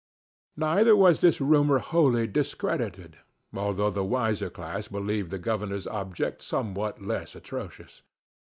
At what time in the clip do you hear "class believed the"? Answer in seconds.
4.49-5.37